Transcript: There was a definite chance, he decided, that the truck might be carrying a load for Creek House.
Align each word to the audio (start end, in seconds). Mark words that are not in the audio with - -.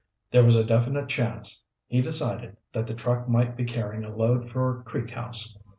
There 0.31 0.43
was 0.43 0.55
a 0.55 0.63
definite 0.63 1.09
chance, 1.09 1.63
he 1.85 2.01
decided, 2.01 2.57
that 2.73 2.87
the 2.87 2.95
truck 2.95 3.29
might 3.29 3.55
be 3.55 3.65
carrying 3.65 4.03
a 4.03 4.09
load 4.09 4.49
for 4.49 4.81
Creek 4.83 5.11
House. 5.11 5.55